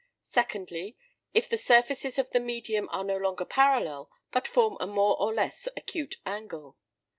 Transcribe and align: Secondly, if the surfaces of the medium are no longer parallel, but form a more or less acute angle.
Secondly, 0.23 0.97
if 1.31 1.47
the 1.47 1.59
surfaces 1.59 2.17
of 2.17 2.27
the 2.31 2.39
medium 2.39 2.89
are 2.91 3.03
no 3.03 3.17
longer 3.17 3.45
parallel, 3.45 4.09
but 4.31 4.47
form 4.47 4.75
a 4.79 4.87
more 4.87 5.15
or 5.21 5.31
less 5.31 5.67
acute 5.77 6.15
angle. 6.25 6.75